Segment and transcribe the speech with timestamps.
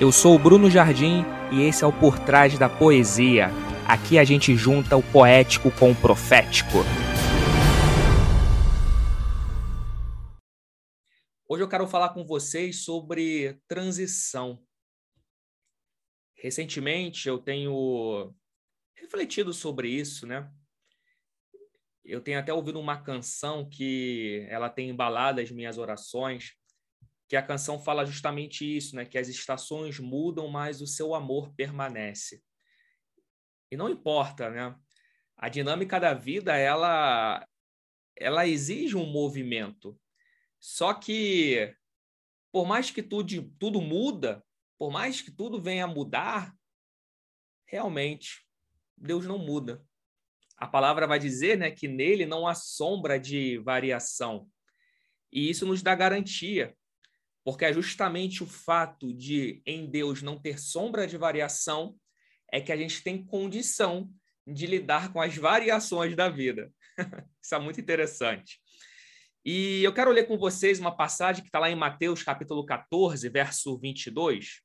[0.00, 3.48] Eu sou o Bruno Jardim e esse é o Por Trás da Poesia.
[3.86, 6.78] Aqui a gente junta o poético com o profético.
[11.46, 14.58] Hoje eu quero falar com vocês sobre transição.
[16.34, 18.34] Recentemente eu tenho
[18.94, 20.50] refletido sobre isso, né?
[22.02, 26.54] Eu tenho até ouvido uma canção que ela tem embalado as minhas orações,
[27.30, 29.06] que a canção fala justamente isso, né?
[29.06, 32.42] Que as estações mudam, mas o seu amor permanece.
[33.70, 34.76] E não importa, né?
[35.36, 37.46] A dinâmica da vida, ela
[38.16, 39.96] ela exige um movimento.
[40.58, 41.72] Só que
[42.50, 44.44] por mais que tudo, tudo muda,
[44.76, 46.52] por mais que tudo venha a mudar,
[47.64, 48.44] realmente
[48.96, 49.86] Deus não muda.
[50.56, 54.50] A palavra vai dizer, né, que nele não há sombra de variação.
[55.32, 56.76] E isso nos dá garantia
[57.50, 61.96] porque é justamente o fato de em Deus não ter sombra de variação
[62.52, 64.08] é que a gente tem condição
[64.46, 66.72] de lidar com as variações da vida.
[67.42, 68.60] Isso é muito interessante.
[69.44, 73.28] E eu quero ler com vocês uma passagem que está lá em Mateus capítulo 14,
[73.28, 74.60] verso 22.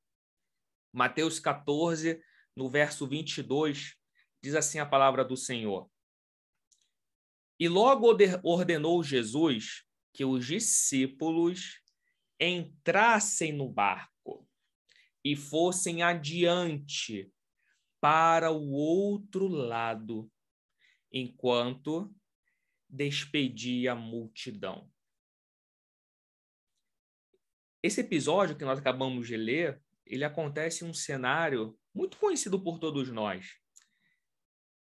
[0.94, 2.22] Mateus 14,
[2.56, 3.96] no verso 22,
[4.44, 5.90] diz assim a palavra do Senhor.
[7.60, 11.84] E logo ordenou Jesus que os discípulos
[12.40, 14.48] entrassem no barco
[15.24, 17.32] e fossem adiante
[18.00, 20.32] para o outro lado,
[21.12, 22.14] enquanto
[22.88, 24.92] despedia a multidão.
[27.82, 32.78] Esse episódio que nós acabamos de ler, ele acontece em um cenário muito conhecido por
[32.78, 33.56] todos nós.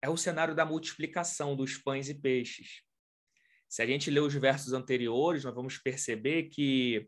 [0.01, 2.83] É o cenário da multiplicação dos pães e peixes.
[3.69, 7.07] Se a gente ler os versos anteriores, nós vamos perceber que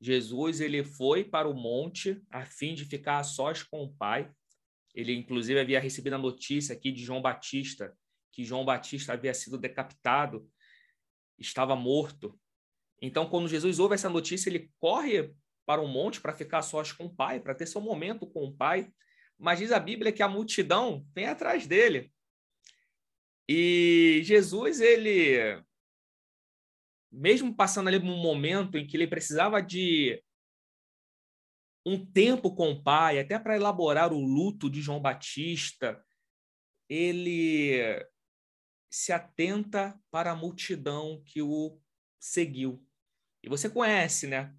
[0.00, 4.30] Jesus ele foi para o monte a fim de ficar a sós com o Pai.
[4.94, 7.96] Ele, inclusive, havia recebido a notícia aqui de João Batista,
[8.32, 10.48] que João Batista havia sido decapitado,
[11.38, 12.38] estava morto.
[13.00, 15.34] Então, quando Jesus ouve essa notícia, ele corre
[15.66, 18.44] para o monte para ficar a sós com o Pai, para ter seu momento com
[18.44, 18.90] o Pai.
[19.38, 22.12] Mas diz a Bíblia que a multidão vem atrás dele.
[23.48, 25.62] E Jesus, ele
[27.14, 30.22] mesmo passando ali um momento em que ele precisava de
[31.86, 36.02] um tempo com o pai, até para elaborar o luto de João Batista,
[36.88, 38.04] ele
[38.90, 41.78] se atenta para a multidão que o
[42.18, 42.86] seguiu.
[43.42, 44.54] E você conhece, né?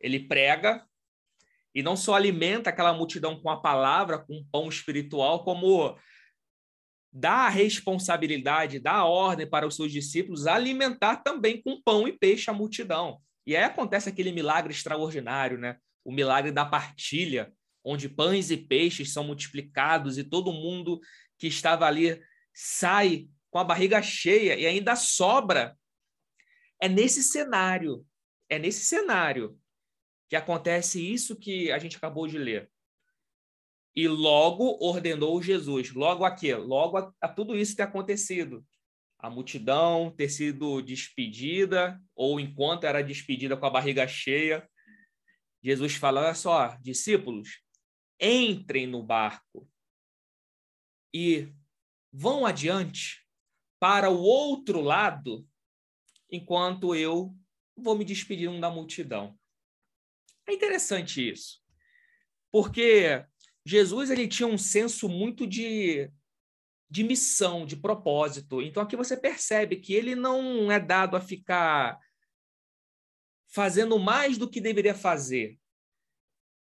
[0.00, 0.86] Ele prega
[1.74, 5.98] e não só alimenta aquela multidão com a palavra, com o pão espiritual, como
[7.12, 12.12] dá a responsabilidade, dá a ordem para os seus discípulos alimentar também com pão e
[12.12, 13.20] peixe a multidão.
[13.46, 15.78] E aí acontece aquele milagre extraordinário, né?
[16.04, 17.52] O milagre da partilha,
[17.82, 21.00] onde pães e peixes são multiplicados e todo mundo
[21.38, 22.20] que estava ali
[22.52, 25.76] sai com a barriga cheia e ainda sobra.
[26.80, 28.06] É nesse cenário,
[28.48, 29.58] é nesse cenário
[30.28, 32.70] que acontece isso que a gente acabou de ler
[33.94, 35.92] e logo ordenou Jesus.
[35.92, 36.54] Logo a quê?
[36.54, 38.64] Logo a, a tudo isso ter acontecido.
[39.18, 44.68] A multidão ter sido despedida, ou enquanto era despedida com a barriga cheia,
[45.62, 47.60] Jesus fala: olha só, discípulos,
[48.20, 49.68] entrem no barco
[51.12, 51.52] e
[52.12, 53.26] vão adiante
[53.80, 55.46] para o outro lado,
[56.30, 57.34] enquanto eu
[57.76, 59.38] vou me despedir da multidão.
[60.46, 61.60] É interessante isso,
[62.50, 63.24] porque
[63.68, 66.10] Jesus ele tinha um senso muito de,
[66.90, 68.62] de missão, de propósito.
[68.62, 71.98] Então aqui você percebe que ele não é dado a ficar
[73.52, 75.58] fazendo mais do que deveria fazer.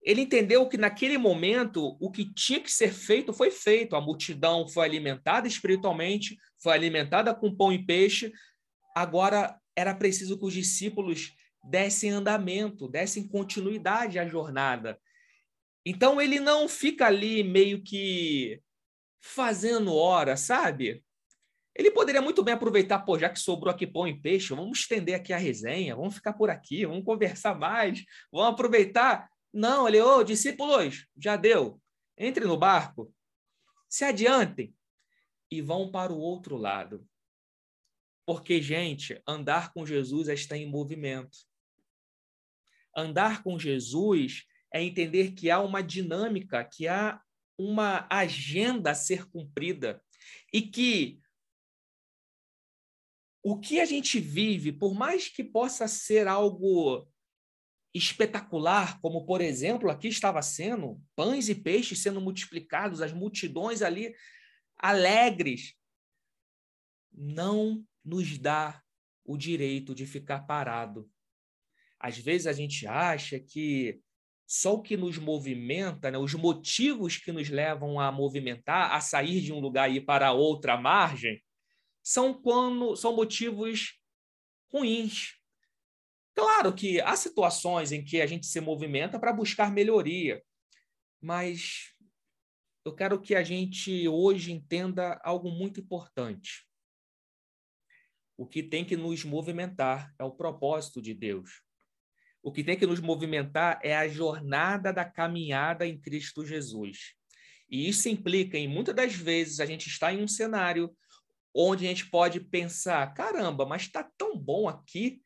[0.01, 3.97] Ele entendeu que naquele momento o que tinha que ser feito foi feito.
[3.97, 8.33] A multidão foi alimentada espiritualmente, foi alimentada com pão e peixe.
[8.95, 11.35] Agora era preciso que os discípulos
[11.69, 15.01] dessem andamento, dessem continuidade à jornada.
[15.84, 18.61] Então ele não fica ali meio que
[19.20, 21.05] fazendo hora, sabe?
[21.75, 25.14] Ele poderia muito bem aproveitar, pô, já que sobrou aqui pão e peixe, vamos estender
[25.14, 29.31] aqui a resenha, vamos ficar por aqui, vamos conversar mais, vamos aproveitar.
[29.52, 31.81] Não, ele, ô, discípulos, já deu.
[32.17, 33.12] Entre no barco,
[33.88, 34.75] se adiantem
[35.50, 37.06] e vão para o outro lado.
[38.26, 41.38] Porque, gente, andar com Jesus é em movimento.
[42.94, 47.21] Andar com Jesus é entender que há uma dinâmica, que há
[47.59, 50.03] uma agenda a ser cumprida
[50.53, 51.21] e que
[53.43, 57.09] o que a gente vive, por mais que possa ser algo
[57.95, 64.15] espetacular, como por exemplo aqui estava sendo, pães e peixes sendo multiplicados, as multidões ali
[64.79, 65.75] alegres,
[67.13, 68.83] não nos dá
[69.25, 71.11] o direito de ficar parado.
[72.01, 74.01] Às vezes a gente acha que
[74.54, 79.40] só o que nos movimenta, né, os motivos que nos levam a movimentar, a sair
[79.40, 81.43] de um lugar e ir para outra margem,
[82.02, 83.99] são quando são motivos
[84.70, 85.38] ruins.
[86.34, 90.44] Claro que há situações em que a gente se movimenta para buscar melhoria,
[91.19, 91.94] mas
[92.84, 96.69] eu quero que a gente hoje entenda algo muito importante.
[98.37, 101.62] O que tem que nos movimentar é o propósito de Deus.
[102.43, 107.15] O que tem que nos movimentar é a jornada da caminhada em Cristo Jesus.
[107.71, 110.94] E isso implica em muitas das vezes a gente está em um cenário
[111.55, 115.23] onde a gente pode pensar: caramba, mas está tão bom aqui,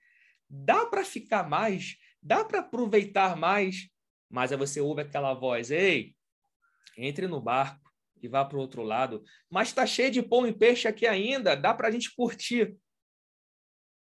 [0.49, 3.89] dá para ficar mais, dá para aproveitar mais.
[4.29, 6.15] Mas aí você ouve aquela voz: ei,
[6.97, 7.87] entre no barco
[8.23, 9.25] e vá para o outro lado.
[9.51, 12.77] Mas está cheio de pão e peixe aqui ainda, dá para a gente curtir.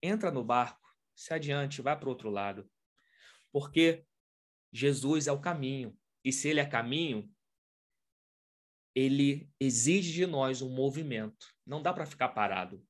[0.03, 0.81] Entra no barco,
[1.15, 2.69] se adiante, vai para o outro lado.
[3.53, 4.05] Porque
[4.73, 5.97] Jesus é o caminho.
[6.25, 7.31] E se ele é caminho,
[8.95, 11.47] ele exige de nós um movimento.
[11.67, 12.85] Não dá para ficar parado.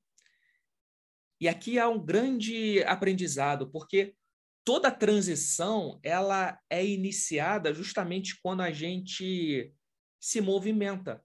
[1.39, 4.15] E aqui há um grande aprendizado, porque
[4.63, 9.73] toda transição ela é iniciada justamente quando a gente
[10.21, 11.23] se movimenta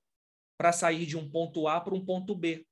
[0.56, 2.66] para sair de um ponto A para um ponto B.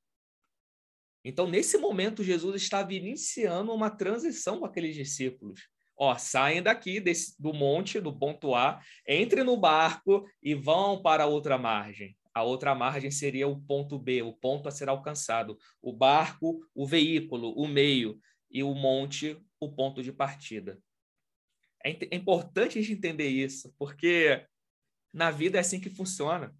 [1.24, 7.40] Então, nesse momento, Jesus estava iniciando uma transição com aqueles discípulos ó, saem daqui desse,
[7.40, 12.16] do monte, do ponto A, entrem no barco e vão para a outra margem.
[12.34, 15.58] A outra margem seria o ponto B, o ponto a ser alcançado.
[15.80, 18.20] O barco, o veículo, o meio,
[18.50, 20.78] e o monte, o ponto de partida.
[21.82, 24.46] É, é importante a gente entender isso, porque
[25.12, 26.54] na vida é assim que funciona.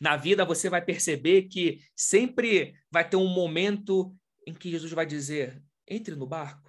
[0.00, 5.06] Na vida você vai perceber que sempre vai ter um momento em que Jesus vai
[5.06, 6.65] dizer: entre no barco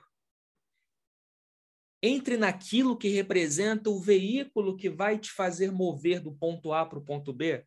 [2.02, 7.00] entre naquilo que representa o veículo que vai te fazer mover do ponto A para
[7.00, 7.66] o ponto B.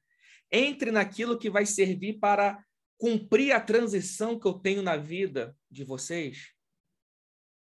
[0.50, 2.64] Entre naquilo que vai servir para
[2.96, 6.52] cumprir a transição que eu tenho na vida de vocês.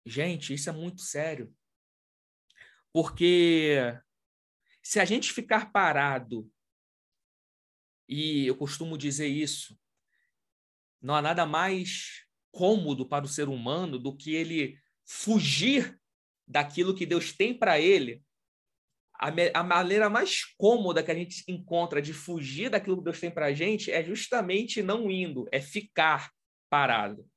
[0.05, 1.55] Gente, isso é muito sério.
[2.93, 3.77] Porque
[4.83, 6.51] se a gente ficar parado,
[8.09, 9.79] e eu costumo dizer isso,
[11.01, 15.98] não há nada mais cômodo para o ser humano do que ele fugir
[16.49, 18.23] daquilo que Deus tem para ele,
[19.21, 23.31] a, a, maneira mais cômoda que a gente encontra de fugir daquilo que Deus tem
[23.31, 26.31] para a gente é justamente não indo, é ficar
[26.71, 27.29] parado.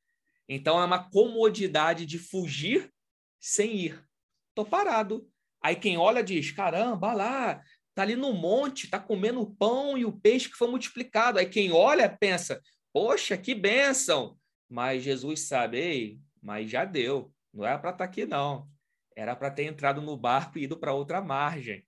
[0.48, 2.92] Então é uma comodidade de fugir
[3.40, 4.06] sem ir.
[4.54, 5.28] Tô parado.
[5.64, 7.64] Aí quem olha diz: caramba, lá,
[7.96, 11.40] tá ali no monte, tá comendo o pão e o peixe que foi multiplicado.
[11.40, 12.62] Aí quem olha pensa:
[12.94, 14.38] poxa, que bênção!
[14.70, 18.70] Mas Jesus sabe, ei, mas já deu, não é para estar tá aqui não.
[19.16, 21.86] Era para ter entrado no barco e ido para outra margem.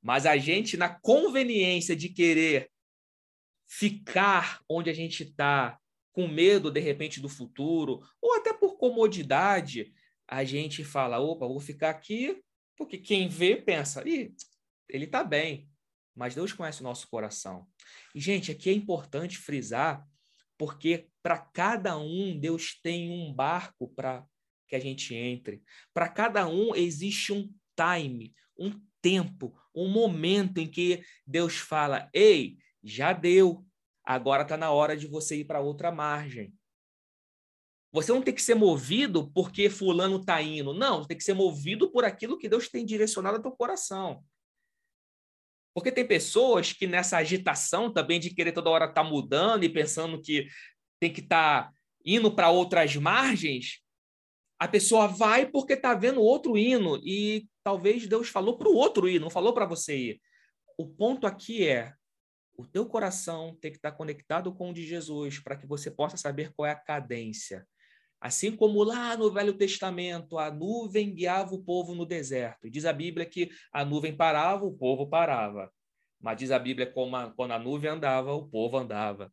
[0.00, 2.70] Mas a gente, na conveniência de querer
[3.68, 5.78] ficar onde a gente está,
[6.12, 9.92] com medo, de repente, do futuro, ou até por comodidade,
[10.26, 12.42] a gente fala: opa, vou ficar aqui,
[12.76, 14.34] porque quem vê pensa: Ih,
[14.88, 15.70] ele está bem.
[16.14, 17.68] Mas Deus conhece o nosso coração.
[18.14, 20.04] E, gente, aqui é importante frisar,
[20.56, 24.26] porque para cada um, Deus tem um barco para
[24.68, 25.62] que a gente entre.
[25.92, 32.58] Para cada um existe um time, um tempo, um momento em que Deus fala: ei,
[32.82, 33.64] já deu,
[34.04, 36.52] agora está na hora de você ir para outra margem.
[37.90, 40.74] Você não tem que ser movido porque fulano está indo.
[40.74, 44.22] Não, tem que ser movido por aquilo que Deus tem direcionado ao teu coração.
[45.74, 49.68] Porque tem pessoas que nessa agitação também de querer toda hora estar tá mudando e
[49.68, 50.48] pensando que
[51.00, 51.72] tem que estar tá
[52.04, 53.80] indo para outras margens,
[54.58, 59.08] a pessoa vai porque está vendo outro hino e talvez Deus falou para o outro
[59.08, 60.20] ir, não falou para você ir.
[60.76, 61.92] O ponto aqui é
[62.56, 65.90] o teu coração tem que estar tá conectado com o de Jesus para que você
[65.90, 67.64] possa saber qual é a cadência.
[68.20, 72.66] Assim como lá no Velho Testamento a nuvem guiava o povo no deserto.
[72.66, 75.70] E diz a Bíblia que a nuvem parava, o povo parava.
[76.20, 79.32] Mas diz a Bíblia a, quando a nuvem andava, o povo andava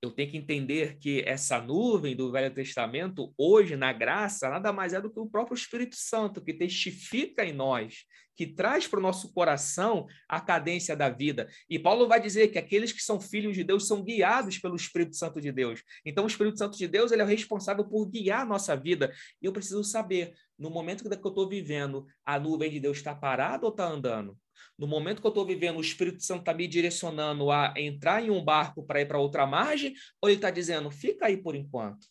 [0.00, 4.92] eu tenho que entender que essa nuvem do Velho Testamento, hoje, na graça, nada mais
[4.92, 8.04] é do que o próprio Espírito Santo, que testifica em nós
[8.38, 11.48] que traz para o nosso coração a cadência da vida.
[11.68, 15.16] E Paulo vai dizer que aqueles que são filhos de Deus são guiados pelo Espírito
[15.16, 15.82] Santo de Deus.
[16.06, 19.12] Então, o Espírito Santo de Deus ele é o responsável por guiar a nossa vida.
[19.42, 23.12] E eu preciso saber, no momento que eu estou vivendo, a nuvem de Deus está
[23.12, 24.38] parada ou está andando?
[24.78, 28.30] No momento que eu estou vivendo, o Espírito Santo está me direcionando a entrar em
[28.30, 29.92] um barco para ir para outra margem,
[30.22, 32.06] ou ele está dizendo, fica aí por enquanto?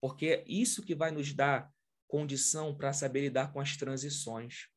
[0.00, 1.70] Porque é isso que vai nos dar
[2.06, 4.68] condição para saber lidar com as transições.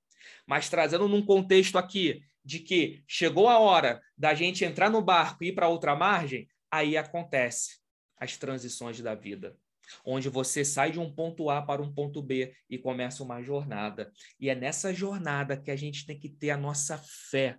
[0.46, 5.44] Mas trazendo num contexto aqui de que chegou a hora da gente entrar no barco
[5.44, 7.80] e ir para outra margem, aí acontece
[8.18, 9.58] as transições da vida,
[10.06, 14.12] onde você sai de um ponto A para um ponto B e começa uma jornada.
[14.40, 16.98] E é nessa jornada que a gente tem que ter a nossa
[17.30, 17.58] fé,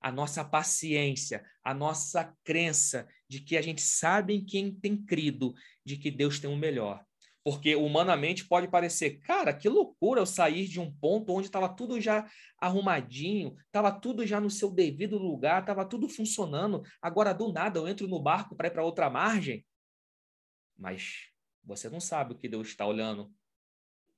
[0.00, 5.54] a nossa paciência, a nossa crença de que a gente sabe em quem tem crido,
[5.84, 7.04] de que Deus tem o melhor.
[7.44, 12.00] Porque humanamente pode parecer, cara, que loucura eu sair de um ponto onde estava tudo
[12.00, 12.28] já
[12.60, 16.82] arrumadinho, estava tudo já no seu devido lugar, estava tudo funcionando.
[17.00, 19.64] Agora, do nada, eu entro no barco para ir para outra margem.
[20.76, 21.27] Mas
[21.68, 23.32] você não sabe o que Deus está olhando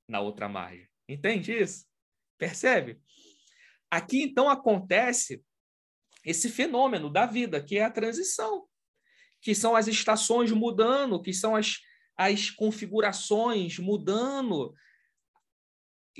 [0.09, 0.89] na outra margem.
[1.09, 1.85] Entende isso?
[2.39, 3.01] Percebe?
[3.91, 5.45] Aqui, então, acontece
[6.25, 8.67] esse fenômeno da vida, que é a transição,
[9.41, 11.79] que são as estações mudando, que são as
[12.21, 14.75] as configurações mudando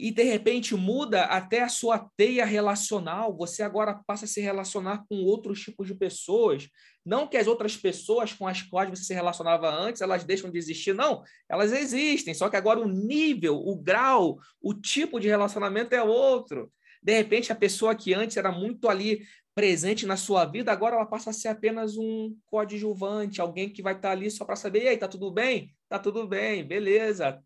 [0.01, 3.37] e de repente muda até a sua teia relacional.
[3.37, 6.69] Você agora passa a se relacionar com outros tipos de pessoas.
[7.05, 10.59] Não que as outras pessoas com as quais você se relacionava antes, elas deixam de
[10.59, 11.23] existir, não.
[11.49, 16.73] Elas existem, só que agora o nível, o grau, o tipo de relacionamento é outro.
[17.03, 19.23] De repente, a pessoa que antes era muito ali
[19.55, 23.95] presente na sua vida, agora ela passa a ser apenas um coadjuvante, alguém que vai
[23.95, 25.75] estar ali só para saber, e aí, tá tudo bem?
[25.89, 27.43] Tá tudo bem, beleza.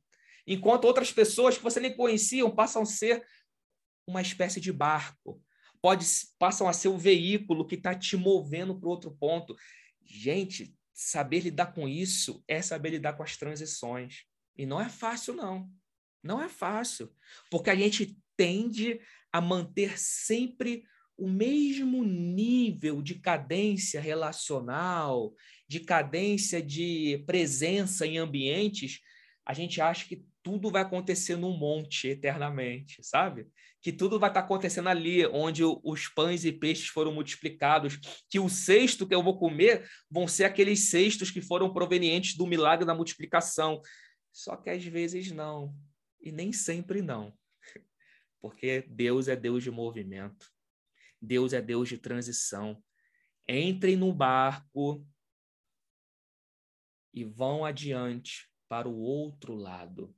[0.47, 3.25] Enquanto outras pessoas que você nem conheciam passam a ser
[4.07, 5.43] uma espécie de barco,
[5.81, 6.05] pode,
[6.39, 9.57] passam a ser o veículo que está te movendo para outro ponto.
[10.03, 14.25] Gente, saber lidar com isso é saber lidar com as transições.
[14.57, 15.71] E não é fácil, não.
[16.23, 17.13] Não é fácil.
[17.51, 19.01] Porque a gente tende
[19.33, 20.85] a manter sempre
[21.17, 25.35] o mesmo nível de cadência relacional,
[25.69, 29.01] de cadência de presença em ambientes,
[29.47, 33.47] a gente acha que tudo vai acontecer num monte eternamente, sabe?
[33.81, 37.99] Que tudo vai estar acontecendo ali, onde os pães e peixes foram multiplicados,
[38.29, 42.47] que o cesto que eu vou comer vão ser aqueles cestos que foram provenientes do
[42.47, 43.81] milagre da multiplicação.
[44.33, 45.75] Só que às vezes não,
[46.21, 47.37] e nem sempre não.
[48.41, 50.51] Porque Deus é Deus de movimento.
[51.21, 52.83] Deus é Deus de transição.
[53.49, 55.07] Entrem no barco
[57.13, 60.13] e vão adiante para o outro lado.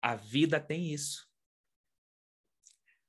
[0.00, 1.28] A vida tem isso.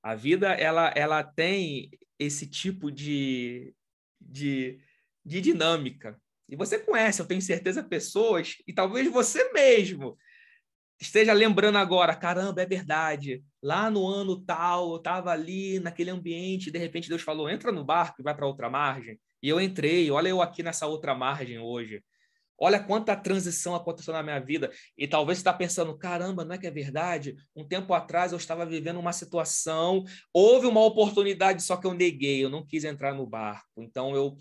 [0.03, 3.73] A vida ela, ela tem esse tipo de,
[4.19, 4.81] de,
[5.25, 6.21] de dinâmica.
[6.49, 10.17] E você conhece, eu tenho certeza, pessoas, e talvez você mesmo
[10.99, 13.45] esteja lembrando agora, caramba, é verdade.
[13.61, 17.85] Lá no ano tal, eu estava ali naquele ambiente, de repente Deus falou: entra no
[17.85, 19.17] barco e vai para outra margem.
[19.41, 22.03] E eu entrei, olha eu aqui nessa outra margem hoje.
[22.63, 24.71] Olha quanta transição aconteceu na minha vida.
[24.97, 27.35] E talvez você está pensando, caramba, não é que é verdade?
[27.53, 32.41] Um tempo atrás eu estava vivendo uma situação, houve uma oportunidade, só que eu neguei,
[32.41, 33.83] eu não quis entrar no barco.
[33.83, 34.37] Então eu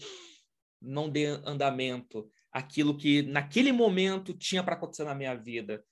[0.80, 5.84] não dei andamento aquilo que naquele momento tinha para acontecer na minha vida.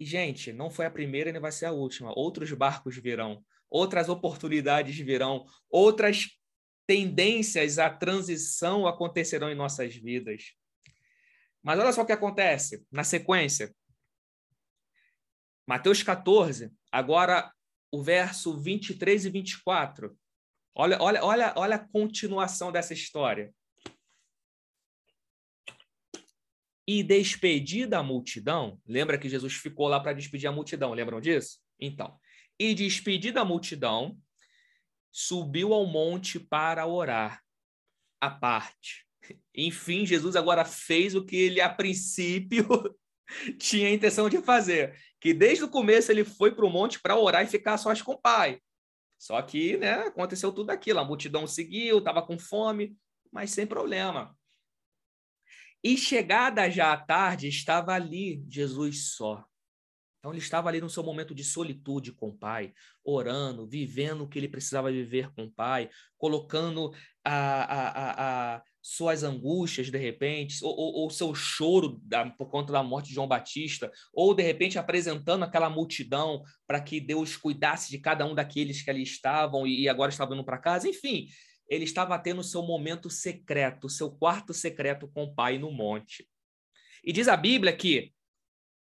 [0.00, 2.18] E, gente, não foi a primeira nem vai ser a última.
[2.18, 6.28] Outros barcos virão, outras oportunidades virão, outras
[6.86, 10.54] tendências à transição acontecerão em nossas vidas.
[11.62, 13.74] Mas olha só o que acontece na sequência.
[15.66, 17.52] Mateus 14, agora
[17.92, 20.18] o verso 23 e 24.
[20.74, 23.52] Olha, olha, olha, olha a continuação dessa história.
[26.88, 31.58] e despedida a multidão, lembra que Jesus ficou lá para despedir a multidão, lembram disso?
[31.78, 32.18] Então,
[32.58, 34.18] e despedida a multidão,
[35.12, 37.44] subiu ao monte para orar,
[38.18, 39.06] à parte.
[39.54, 42.66] Enfim, Jesus agora fez o que ele a princípio
[43.58, 47.16] tinha a intenção de fazer, que desde o começo ele foi para o monte para
[47.16, 48.60] orar e ficar sós com o Pai.
[49.18, 52.96] Só que, né, aconteceu tudo aquilo, a multidão seguiu, estava com fome,
[53.32, 54.36] mas sem problema.
[55.82, 59.44] E chegada já à tarde, estava ali Jesus só.
[60.18, 64.28] Então ele estava ali no seu momento de solitude com o Pai, orando, vivendo o
[64.28, 66.92] que ele precisava viver com o Pai, colocando
[67.24, 72.82] a, a, a, a suas angústias, de repente, ou, seu choro da, por conta da
[72.82, 77.98] morte de João Batista, ou de repente apresentando aquela multidão para que Deus cuidasse de
[77.98, 81.28] cada um daqueles que ali estavam e, e agora estavam indo para casa, enfim,
[81.68, 86.26] ele estava tendo seu momento secreto, seu quarto secreto com o Pai no monte.
[87.04, 88.14] E diz a Bíblia que,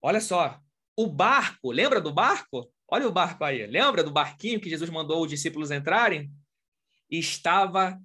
[0.02, 0.60] olha só,
[0.94, 2.70] o barco, lembra do barco?
[2.86, 6.30] Olha o barco aí, lembra do barquinho que Jesus mandou os discípulos entrarem?
[7.10, 7.98] Estava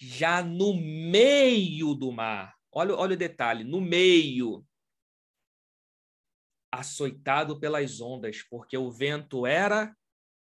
[0.00, 2.56] já no meio do mar.
[2.72, 4.66] Olha, olha o detalhe, no meio.
[6.72, 9.94] Açoitado pelas ondas, porque o vento era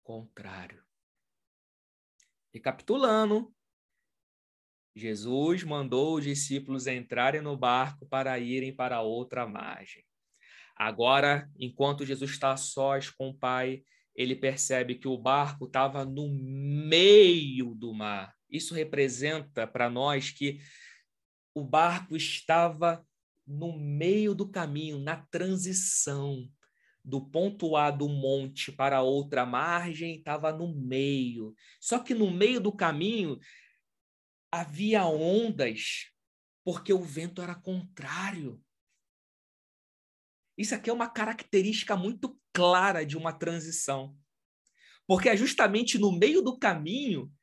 [0.02, 0.82] contrário.
[2.54, 3.54] Recapitulando,
[4.96, 10.06] Jesus mandou os discípulos entrarem no barco para irem para outra margem.
[10.76, 13.84] Agora, enquanto Jesus está sós com o Pai,
[14.16, 18.36] ele percebe que o barco estava no meio do mar.
[18.54, 20.62] Isso representa para nós que
[21.56, 23.04] o barco estava
[23.48, 26.48] no meio do caminho, na transição
[27.04, 31.54] do ponto A do monte para outra margem, estava no meio.
[31.82, 33.40] Só que no meio do caminho
[34.52, 36.12] havia ondas,
[36.64, 38.64] porque o vento era contrário.
[40.56, 44.16] Isso aqui é uma característica muito clara de uma transição.
[45.08, 47.34] Porque é justamente no meio do caminho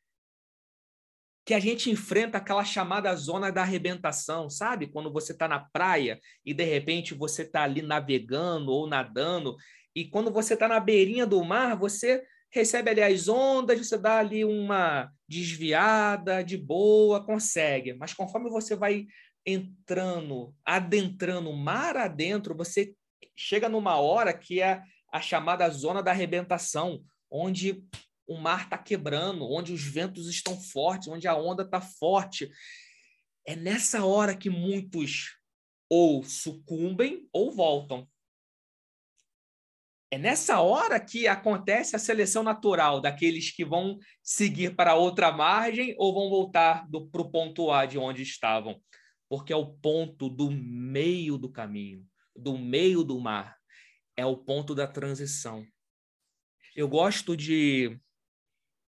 [1.50, 4.87] que a gente enfrenta aquela chamada zona da arrebentação, sabe?
[4.87, 9.57] Quando você está na praia e de repente você está ali navegando ou nadando,
[9.92, 14.21] e quando você está na beirinha do mar, você recebe ali as ondas, você dá
[14.21, 17.95] ali uma desviada, de boa, consegue.
[17.95, 19.07] Mas conforme você vai
[19.45, 22.95] entrando, adentrando mar adentro, você
[23.35, 27.83] chega numa hora que é a chamada zona da arrebentação, onde
[28.30, 32.49] o mar está quebrando, onde os ventos estão fortes, onde a onda está forte.
[33.44, 35.37] É nessa hora que muitos
[35.88, 38.08] ou sucumbem ou voltam.
[40.12, 45.96] É nessa hora que acontece a seleção natural daqueles que vão seguir para outra margem
[45.99, 48.80] ou vão voltar para o ponto A de onde estavam,
[49.28, 52.06] porque é o ponto do meio do caminho,
[52.37, 53.56] do meio do mar,
[54.16, 55.66] é o ponto da transição.
[56.76, 58.00] Eu gosto de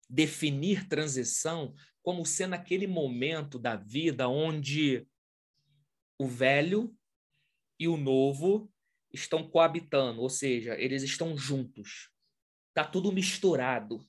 [0.08, 5.06] definir transição como sendo aquele momento da vida onde
[6.18, 6.94] o velho
[7.78, 8.72] e o novo
[9.12, 12.10] estão coabitando, ou seja, eles estão juntos.
[12.74, 14.06] Tá tudo misturado.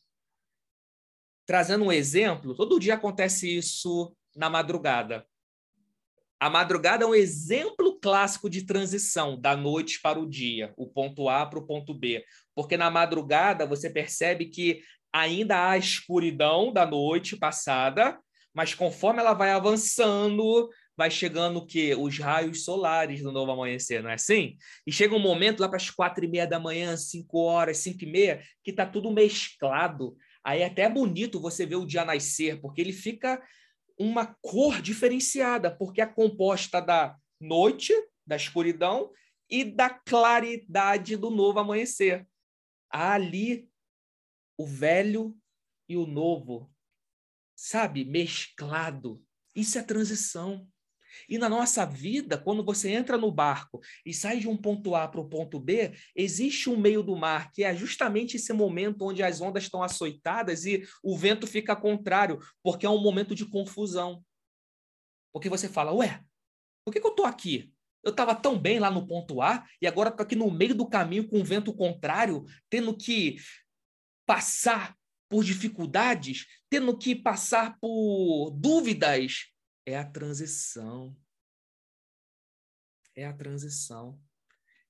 [1.46, 5.26] Trazendo um exemplo, todo dia acontece isso na madrugada.
[6.40, 11.28] A madrugada é um exemplo clássico de transição da noite para o dia, o ponto
[11.30, 12.24] A para o ponto B.
[12.54, 18.20] Porque na madrugada você percebe que ainda há escuridão da noite passada,
[18.54, 21.96] mas conforme ela vai avançando, vai chegando o quê?
[21.96, 24.58] Os raios solares do novo amanhecer, não é assim?
[24.86, 28.04] E chega um momento lá para as quatro e meia da manhã, cinco horas, cinco
[28.04, 30.18] e meia, que está tudo mesclado.
[30.44, 33.40] Aí é até bonito você ver o dia nascer, porque ele fica
[34.00, 37.94] uma cor diferenciada, porque é composta da noite,
[38.26, 39.12] da escuridão
[39.50, 42.28] e da claridade do novo amanhecer.
[42.90, 43.67] Ali
[44.58, 45.38] o velho
[45.88, 46.70] e o novo,
[47.56, 49.24] sabe, mesclado.
[49.56, 50.68] Isso é transição.
[51.28, 55.08] E na nossa vida, quando você entra no barco e sai de um ponto A
[55.08, 59.24] para o ponto B, existe um meio do mar, que é justamente esse momento onde
[59.24, 64.24] as ondas estão açoitadas e o vento fica contrário, porque é um momento de confusão.
[65.34, 66.24] Porque você fala, ué,
[66.86, 67.74] por que, que eu estou aqui?
[68.04, 70.88] Eu estava tão bem lá no ponto A e agora estou aqui no meio do
[70.88, 73.38] caminho com o vento contrário, tendo que
[74.28, 74.96] passar
[75.28, 79.52] por dificuldades, tendo que passar por dúvidas
[79.88, 81.18] é a transição.
[83.16, 84.22] É a transição.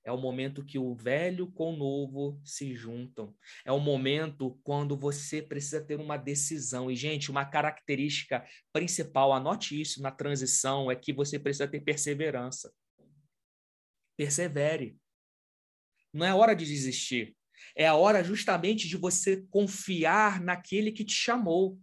[0.04, 3.36] É o momento que o velho com o novo se juntam.
[3.64, 6.90] É o momento quando você precisa ter uma decisão.
[6.90, 12.72] E, gente, uma característica principal, anote isso na transição, é que você precisa ter perseverança.
[14.16, 14.98] Persevere.
[16.12, 17.37] Não é hora de desistir.
[17.76, 21.78] É a hora justamente de você confiar naquele que te chamou.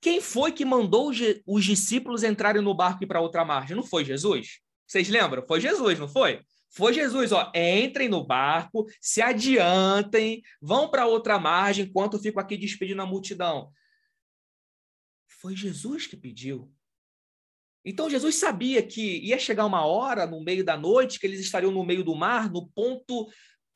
[0.00, 1.10] Quem foi que mandou
[1.46, 3.76] os discípulos entrarem no barco e para outra margem?
[3.76, 4.60] Não foi Jesus?
[4.86, 5.44] Vocês lembram?
[5.46, 6.40] Foi Jesus, não foi?
[6.70, 12.38] Foi Jesus, ó, entrem no barco, se adiantem, vão para outra margem enquanto eu fico
[12.38, 13.72] aqui despedindo a multidão.
[15.40, 16.72] Foi Jesus que pediu.
[17.84, 21.72] Então Jesus sabia que ia chegar uma hora no meio da noite que eles estariam
[21.72, 23.28] no meio do mar, no ponto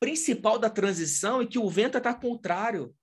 [0.03, 2.93] principal da transição e que o vento está contrário.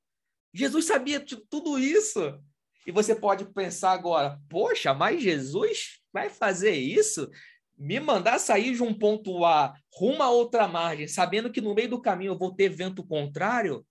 [0.53, 2.39] Jesus sabia de tudo isso.
[2.87, 7.31] E você pode pensar agora, poxa, mas Jesus vai fazer isso?
[7.75, 11.89] Me mandar sair de um ponto A rumo a outra margem, sabendo que no meio
[11.89, 13.87] do caminho eu vou ter vento contrário?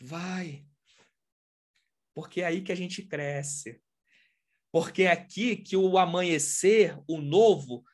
[0.00, 0.66] Vai.
[2.12, 3.80] Porque é aí que a gente cresce.
[4.72, 7.84] Porque é aqui que o amanhecer, o novo,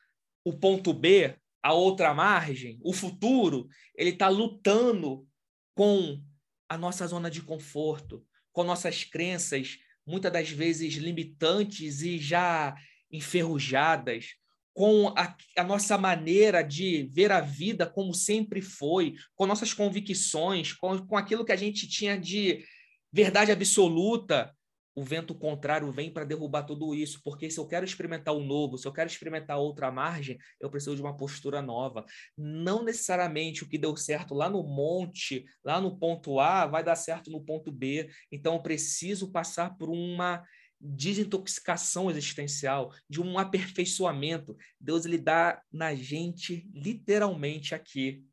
[0.43, 5.27] o ponto B, a outra margem, o futuro, ele está lutando
[5.75, 6.23] com
[6.69, 12.73] a nossa zona de conforto, com nossas crenças, muitas das vezes limitantes e já
[13.11, 14.27] enferrujadas,
[14.73, 20.71] com a, a, nossa maneira de ver a vida como sempre foi, com nossas convicções,
[20.71, 22.63] com, com aquilo que a gente tinha de
[23.11, 24.55] verdade absoluta,
[24.97, 28.79] o vento contrário vem para derrubar tudo isso, porque se eu quero experimentar o novo,
[28.79, 32.03] se eu quero experimentar outra margem, eu preciso de uma postura nova.
[32.35, 36.95] Não necessariamente o que deu certo lá no monte, lá no ponto A, vai dar
[36.95, 38.09] certo no ponto B.
[38.31, 40.43] Então eu preciso passar por uma
[40.81, 44.57] desintoxicação existencial, de um aperfeiçoamento.
[44.81, 48.25] Deus ele dá na gente literalmente aqui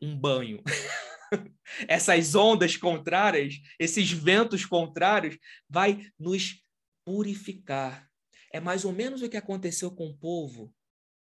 [0.00, 0.62] um banho.
[1.88, 6.62] essas ondas contrárias, esses ventos contrários, vai nos
[7.04, 8.08] purificar.
[8.52, 10.74] É mais ou menos o que aconteceu com o povo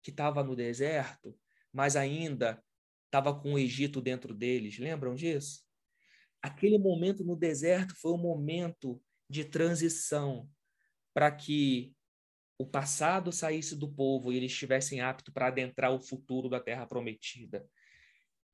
[0.03, 1.37] que estava no deserto,
[1.73, 2.63] mas ainda
[3.07, 4.79] estava com o Egito dentro deles.
[4.79, 5.65] Lembram disso?
[6.43, 10.49] Aquele momento no deserto foi um momento de transição
[11.13, 11.93] para que
[12.59, 16.87] o passado saísse do povo e eles estivessem aptos para adentrar o futuro da terra
[16.87, 17.67] prometida.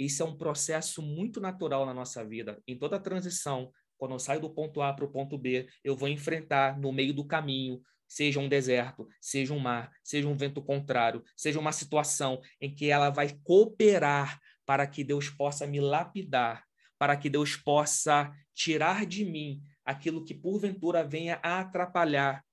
[0.05, 2.61] Isso é um processo muito natural na nossa vida.
[2.67, 6.09] Em toda transição, quando eu saio do ponto A para o ponto B, eu vou
[6.09, 11.23] enfrentar no meio do caminho, seja um deserto, seja um mar, seja um vento contrário,
[11.37, 16.67] seja uma situação em que ela vai cooperar para que Deus possa me lapidar,
[16.99, 22.45] para que Deus possa tirar de mim aquilo que porventura venha a atrapalhar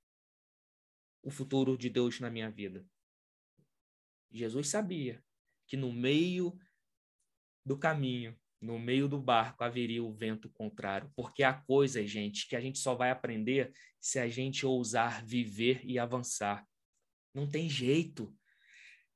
[1.24, 2.86] o futuro de Deus na minha vida.
[4.32, 5.24] Jesus sabia
[5.68, 6.56] que no meio
[7.70, 11.12] do caminho, no meio do barco, haveria o vento contrário.
[11.16, 15.80] Porque há coisas, gente, que a gente só vai aprender se a gente ousar viver
[15.84, 16.66] e avançar.
[17.32, 18.36] Não tem jeito.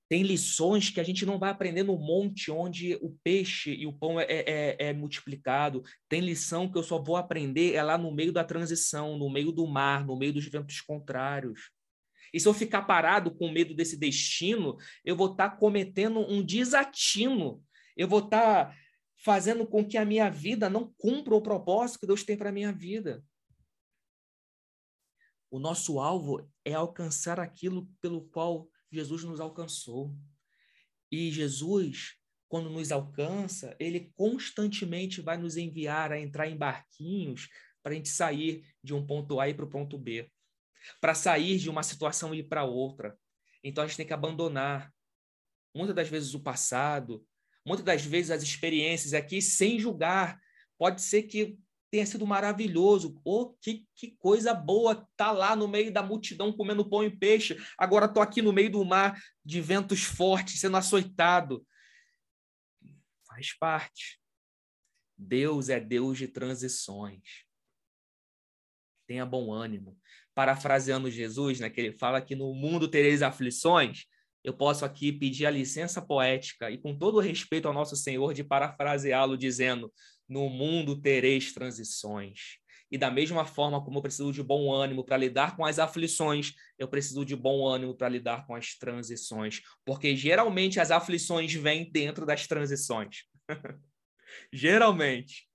[0.08, 3.94] Tem lições que a gente não vai aprender no monte onde o peixe e o
[3.94, 5.82] pão é, é, é, multiplicado.
[6.08, 9.52] Tem lição que eu só vou aprender é lá no meio da transição, no meio
[9.52, 11.72] do mar, no meio dos ventos contrários.
[12.32, 16.46] E se eu ficar parado com medo desse destino, eu vou estar tá cometendo um
[16.46, 17.64] desatino
[17.96, 18.78] eu vou estar tá
[19.18, 22.54] fazendo com que a minha vida não cumpra o propósito que Deus tem para a
[22.54, 23.24] minha vida.
[25.50, 30.16] O nosso alvo é alcançar aquilo pelo qual Jesus nos alcançou.
[31.12, 37.50] E Jesus, quando nos alcança, ele constantemente vai nos enviar a entrar em barquinhos
[37.84, 40.32] para a gente sair de um ponto A para o ponto B,
[41.00, 43.16] para sair de uma situação e ir para outra.
[43.64, 44.92] Então a gente tem que abandonar
[45.76, 47.26] muitas das vezes o passado,
[47.66, 50.40] muitas das vezes as experiências aqui sem julgar.
[50.78, 51.58] Pode ser que
[51.94, 53.22] tenha sido maravilhoso.
[53.24, 57.56] Oh, que, que coisa boa tá lá no meio da multidão comendo pão e peixe.
[57.78, 61.66] Agora tô aqui no meio do mar de ventos fortes, sendo açoitado.
[63.28, 64.20] Faz parte.
[65.16, 67.46] Deus é Deus de transições.
[69.08, 69.98] Tenha bom ânimo.
[70.34, 74.06] Parafraseando Jesus, né, que ele fala que no mundo tereis aflições,
[74.44, 78.44] eu posso aqui pedir a licença poética e, com todo respeito ao nosso Senhor, de
[78.44, 79.92] parafraseá-lo, dizendo:
[80.28, 82.58] No mundo tereis transições.
[82.92, 86.54] E da mesma forma como eu preciso de bom ânimo para lidar com as aflições,
[86.78, 89.62] eu preciso de bom ânimo para lidar com as transições.
[89.84, 93.24] Porque geralmente as aflições vêm dentro das transições.
[94.54, 95.48] geralmente.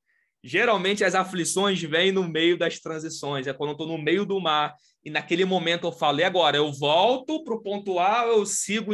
[0.43, 3.47] Geralmente as aflições vêm no meio das transições.
[3.47, 4.75] É quando eu estou no meio do mar
[5.09, 6.59] e naquele momento eu falo, e agora?
[6.59, 8.93] Eu volto para o ponto A eu sigo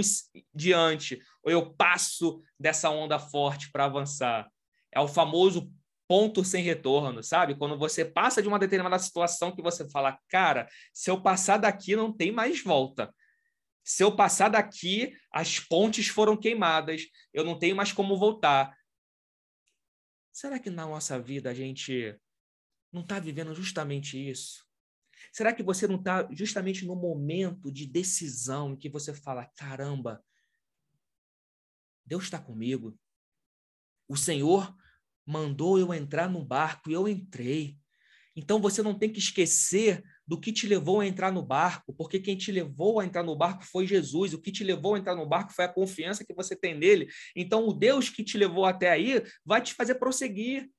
[0.55, 1.21] diante?
[1.43, 4.49] Ou eu passo dessa onda forte para avançar?
[4.93, 5.69] É o famoso
[6.07, 7.57] ponto sem retorno, sabe?
[7.57, 11.97] Quando você passa de uma determinada situação que você fala, cara, se eu passar daqui
[11.97, 13.13] não tem mais volta.
[13.83, 18.73] Se eu passar daqui, as pontes foram queimadas, eu não tenho mais como voltar.
[20.31, 22.17] Será que na nossa vida a gente
[22.93, 24.65] não está vivendo justamente isso?
[25.35, 30.25] Será que você não está justamente no momento de decisão em que você fala: caramba,
[32.07, 32.97] Deus está comigo.
[34.07, 34.73] O Senhor
[35.27, 37.77] mandou eu entrar no barco e eu entrei.
[38.37, 42.21] Então você não tem que esquecer do que te levou a entrar no barco, porque
[42.21, 45.17] quem te levou a entrar no barco foi Jesus, o que te levou a entrar
[45.17, 47.09] no barco foi a confiança que você tem nele.
[47.35, 50.71] Então, o Deus que te levou até aí vai te fazer prosseguir,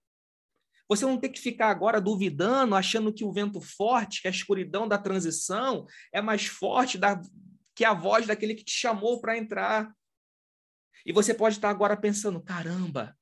[0.87, 4.87] Você não tem que ficar agora duvidando, achando que o vento forte, que a escuridão
[4.87, 7.19] da transição é mais forte da,
[7.75, 9.91] que a voz daquele que te chamou para entrar.
[11.05, 13.15] E você pode estar agora pensando: caramba,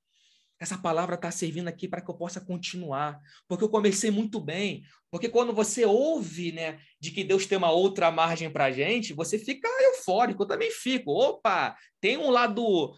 [0.60, 4.84] essa palavra está servindo aqui para que eu possa continuar, porque eu comecei muito bem.
[5.12, 9.14] Porque quando você ouve, né, de que Deus tem uma outra margem para a gente,
[9.14, 10.44] você fica eufórico.
[10.44, 11.12] Eu também fico.
[11.12, 12.94] Opa, tem um lado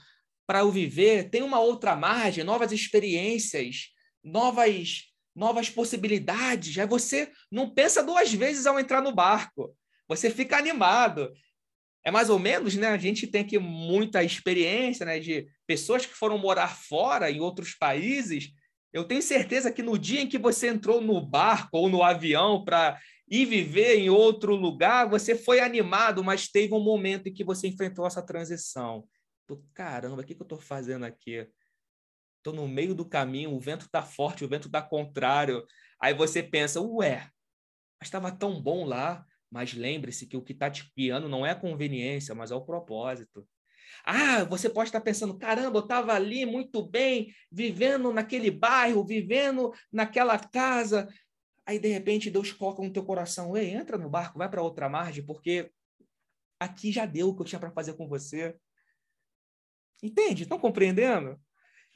[0.48, 3.95] para eu viver, tem uma outra margem, novas experiências,
[4.26, 6.78] novas novas possibilidades.
[6.78, 9.76] Aí você não pensa duas vezes ao entrar no barco.
[10.08, 11.34] Você fica animado.
[12.06, 12.88] É mais ou menos, né?
[12.88, 17.74] A gente tem aqui muita experiência, né, de pessoas que foram morar fora em outros
[17.74, 18.52] países.
[18.94, 22.64] Eu tenho certeza que no dia em que você entrou no barco ou no avião
[22.64, 27.44] para ir viver em outro lugar, você foi animado, mas teve um momento em que
[27.44, 29.04] você enfrentou essa transição.
[29.48, 31.48] Tô, caramba, o que, que eu estou fazendo aqui?
[32.46, 35.66] Estou no meio do caminho, o vento está forte, o vento está contrário.
[36.00, 37.28] Aí você pensa, ué,
[38.00, 39.26] mas estava tão bom lá.
[39.50, 42.64] Mas lembre-se que o que está te guiando não é a conveniência, mas é o
[42.64, 43.48] propósito.
[44.04, 49.74] Ah, você pode estar pensando, caramba, eu estava ali muito bem, vivendo naquele bairro, vivendo
[49.92, 51.08] naquela casa.
[51.66, 54.88] Aí, de repente, Deus coloca no teu coração, ei, entra no barco, vai para outra
[54.88, 55.72] margem, porque
[56.60, 58.56] aqui já deu o que eu tinha para fazer com você.
[60.04, 60.44] Entende?
[60.44, 61.40] Estão compreendendo?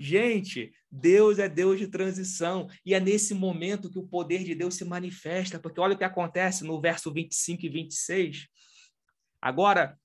[0.01, 2.69] Gente, Deus é Deus de transição.
[2.85, 6.05] E é nesse momento que o poder de Deus se manifesta, porque olha o que
[6.05, 8.47] acontece no verso 25 e 26.
[9.41, 9.99] Agora,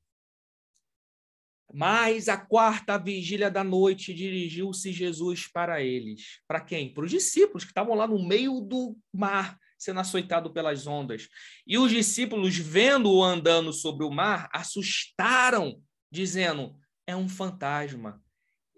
[1.73, 6.41] mais a quarta vigília da noite dirigiu-se Jesus para eles.
[6.49, 6.93] Para quem?
[6.93, 11.29] Para os discípulos que estavam lá no meio do mar, sendo açoitado pelas ondas.
[11.65, 15.81] E os discípulos, vendo-o andando sobre o mar, assustaram,
[16.11, 16.77] dizendo:
[17.07, 18.21] É um fantasma.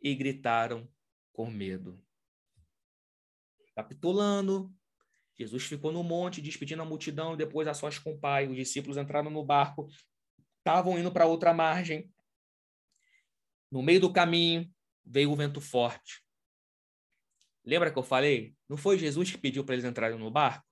[0.03, 0.89] E gritaram
[1.37, 2.03] com medo.
[3.75, 4.75] Capitulando,
[5.39, 8.49] Jesus ficou no monte, despedindo a multidão, e depois a sós com o Pai.
[8.49, 9.87] Os discípulos entraram no barco,
[10.57, 12.11] estavam indo para outra margem.
[13.71, 14.73] No meio do caminho,
[15.05, 16.25] veio o vento forte.
[17.63, 18.57] Lembra que eu falei?
[18.67, 20.67] Não foi Jesus que pediu para eles entrarem no barco?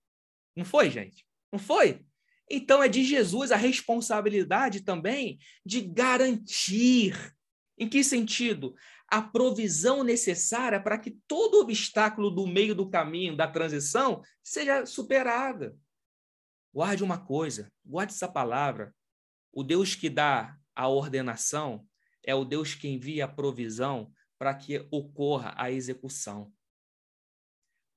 [0.56, 1.26] Não foi, gente?
[1.52, 2.06] Não foi?
[2.48, 7.34] Então é de Jesus a responsabilidade também de garantir.
[7.76, 8.74] Em que sentido?
[9.14, 15.78] A provisão necessária para que todo obstáculo do meio do caminho da transição seja superada.
[16.72, 18.92] Guarde uma coisa, guarde essa palavra.
[19.52, 21.86] O Deus que dá a ordenação
[22.24, 26.52] é o Deus que envia a provisão para que ocorra a execução.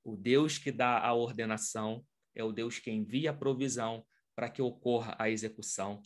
[0.04, 4.62] O Deus que dá a ordenação é o Deus que envia a provisão para que
[4.62, 6.00] ocorra a execução.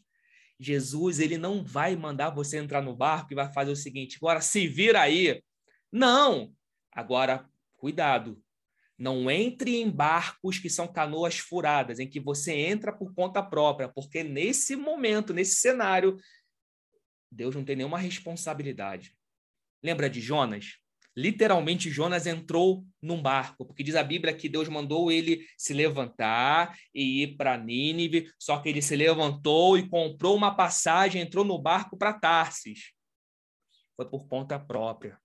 [0.63, 4.41] Jesus ele não vai mandar você entrar no barco e vai fazer o seguinte: agora
[4.41, 5.43] se vira aí.
[5.91, 6.55] Não!
[6.93, 8.41] Agora, cuidado.
[8.97, 13.89] Não entre em barcos que são canoas furadas, em que você entra por conta própria,
[13.89, 16.17] porque nesse momento, nesse cenário,
[17.29, 19.17] Deus não tem nenhuma responsabilidade.
[19.83, 20.82] Lembra de Jonas?
[21.17, 26.77] Literalmente Jonas entrou num barco, porque diz a Bíblia que Deus mandou ele se levantar
[26.95, 31.59] e ir para Nínive, só que ele se levantou e comprou uma passagem, entrou no
[31.59, 32.93] barco para Tarsis.
[33.97, 35.19] Foi por conta própria.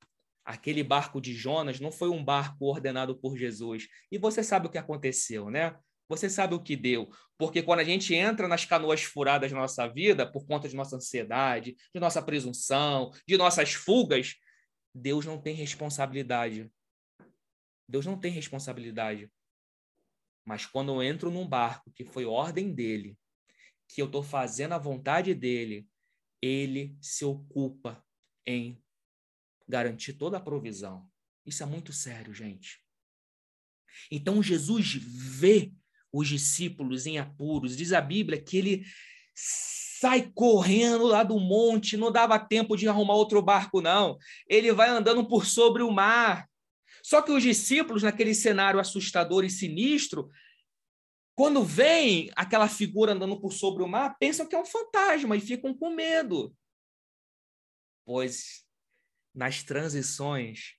[0.44, 3.88] Aquele barco de Jonas não foi um barco ordenado por Jesus.
[4.12, 5.76] E você sabe o que aconteceu, né?
[6.10, 7.10] Você sabe o que deu.
[7.38, 10.96] Porque quando a gente entra nas canoas furadas da nossa vida, por conta de nossa
[10.96, 14.36] ansiedade, de nossa presunção, de nossas fugas,
[14.98, 16.72] Deus não tem responsabilidade.
[17.88, 19.32] Deus não tem responsabilidade.
[20.44, 23.18] Mas quando eu entro num barco que foi ordem dele,
[23.88, 25.88] que eu estou fazendo a vontade dele,
[26.42, 28.04] ele se ocupa
[28.46, 28.84] em
[29.68, 31.10] garantir toda a provisão.
[31.46, 32.84] Isso é muito sério, gente.
[34.10, 35.72] Então Jesus vê
[36.12, 37.78] os discípulos em apuros.
[37.78, 38.86] Diz a Bíblia que ele
[40.00, 44.18] sai correndo lá do monte, não dava tempo de arrumar outro barco, não.
[44.48, 46.48] Ele vai andando por sobre o mar.
[47.04, 50.30] Só que os discípulos, naquele cenário assustador e sinistro,
[51.36, 55.42] quando veem aquela figura andando por sobre o mar, pensam que é um fantasma e
[55.42, 56.56] ficam com medo.
[58.06, 58.66] Pois
[59.34, 60.74] nas transições,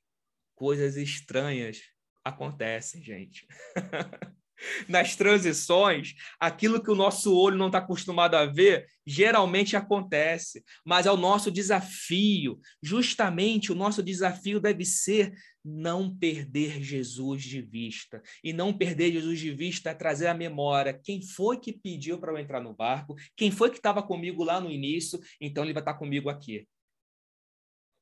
[0.56, 1.82] coisas estranhas
[2.24, 3.46] acontecem, gente.
[4.88, 11.06] nas transições, aquilo que o nosso olho não está acostumado a ver, geralmente acontece, mas
[11.06, 12.60] é o nosso desafio.
[12.82, 15.32] Justamente o nosso desafio deve ser
[15.64, 18.22] não perder Jesus de vista.
[18.42, 22.32] E não perder Jesus de vista é trazer à memória quem foi que pediu para
[22.32, 25.82] eu entrar no barco, quem foi que estava comigo lá no início, então ele vai
[25.82, 26.66] estar comigo aqui.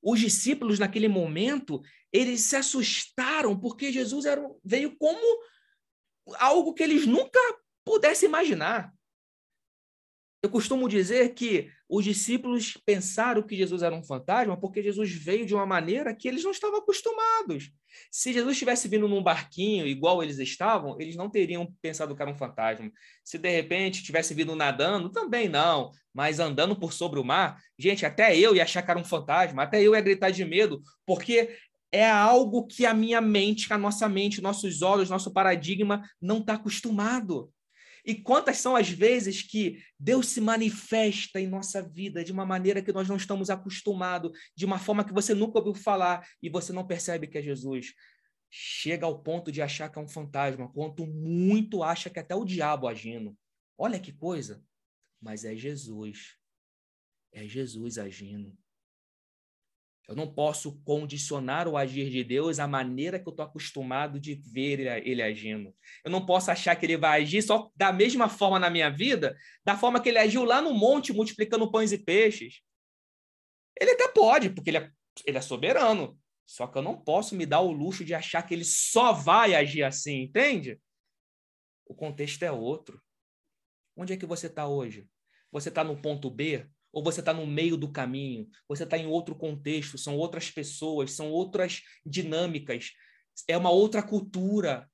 [0.03, 5.41] Os discípulos, naquele momento, eles se assustaram porque Jesus era, veio como
[6.35, 7.41] algo que eles nunca
[7.85, 8.93] pudessem imaginar.
[10.43, 15.47] Eu costumo dizer que os discípulos pensaram que Jesus era um fantasma porque Jesus veio
[15.47, 17.73] de uma maneira que eles não estavam acostumados.
[18.11, 22.31] Se Jesus tivesse vindo num barquinho igual eles estavam, eles não teriam pensado que era
[22.31, 22.91] um fantasma.
[23.25, 25.91] Se de repente tivesse vindo nadando, também não.
[26.13, 29.63] Mas andando por sobre o mar, gente, até eu ia achar que era um fantasma,
[29.63, 31.57] até eu ia gritar de medo, porque
[31.97, 36.55] é algo que a minha mente, a nossa mente, nossos olhos, nosso paradigma não está
[36.55, 37.53] acostumado.
[38.05, 42.81] E quantas são as vezes que Deus se manifesta em nossa vida de uma maneira
[42.81, 46.73] que nós não estamos acostumados, de uma forma que você nunca ouviu falar e você
[46.73, 47.95] não percebe que é Jesus.
[48.49, 52.35] Chega ao ponto de achar que é um fantasma, quanto muito acha que é até
[52.35, 53.37] o diabo agindo.
[53.77, 54.63] Olha que coisa.
[55.21, 56.37] Mas é Jesus.
[57.33, 58.57] É Jesus agindo.
[60.09, 64.35] Eu não posso condicionar o agir de Deus à maneira que eu estou acostumado de
[64.35, 65.75] ver ele, agindo.
[66.05, 69.37] Eu não posso achar que ele vai agir só da mesma forma na minha vida,
[69.65, 72.63] da forma que ele agiu lá no monte multiplicando pães e peixes.
[73.81, 74.91] Ele até pode, porque ele é,
[75.27, 76.17] ele é soberano.
[76.47, 79.57] Só que eu não posso me dar o luxo de achar que ele só vai
[79.57, 80.81] agir assim, entende?
[81.85, 83.03] O contexto é outro.
[83.97, 85.09] Onde é que você está hoje?
[85.51, 86.65] Você está no ponto B?
[86.97, 91.13] Ou você está no meio do caminho, você está em outro contexto, são outras pessoas,
[91.13, 92.93] são outras dinâmicas,
[93.47, 94.91] é uma outra cultura.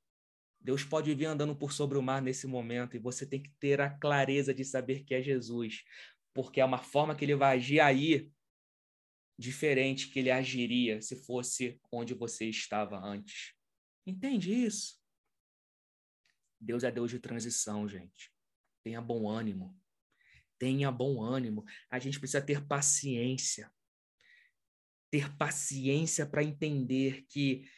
[0.61, 3.81] Deus pode vir andando por sobre o mar nesse momento e você tem que ter
[3.81, 5.85] a clareza de saber que é Jesus,
[6.35, 8.29] porque é uma forma que ele vai agir aí
[9.39, 13.55] diferente que ele agiria se fosse onde você estava antes.
[14.05, 15.01] Entende isso?
[16.61, 18.33] Deus é Deus de transição, gente.
[18.83, 19.81] Tenha bom ânimo
[20.63, 21.65] tenha bom ânimo.
[21.91, 23.69] A gente precisa ter paciência.
[25.11, 27.69] Ter paciência para entender que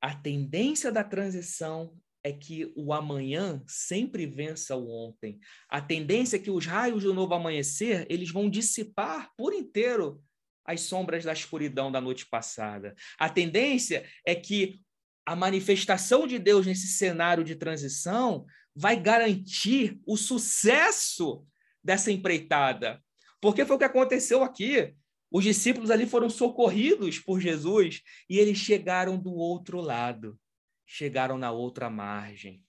[0.00, 5.40] a tendência da transição é que o amanhã sempre vença o ontem.
[5.68, 10.22] A tendência é que os raios do novo amanhecer, eles vão dissipar por inteiro
[10.64, 12.94] as sombras da escuridão da noite passada.
[13.18, 14.80] A tendência é que
[15.26, 21.44] a manifestação de Deus nesse cenário de transição vai garantir o sucesso
[21.82, 23.02] dessa empreitada.
[23.40, 24.94] Porque foi o que aconteceu aqui.
[25.30, 30.38] Os discípulos ali foram socorridos por Jesus e eles chegaram do outro lado,
[30.86, 32.62] chegaram na outra margem.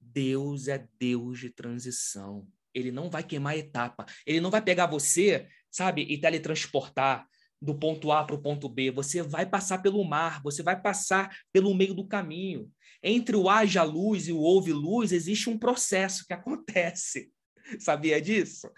[0.00, 2.46] Deus é Deus de transição.
[2.74, 4.04] Ele não vai queimar etapa.
[4.26, 7.26] Ele não vai pegar você, sabe, e teletransportar
[7.62, 8.90] do ponto A para o ponto B.
[8.90, 12.70] Você vai passar pelo mar, você vai passar pelo meio do caminho.
[13.02, 17.30] Entre o haja luz e o houve luz, existe um processo que acontece.
[17.78, 18.70] Sabia disso?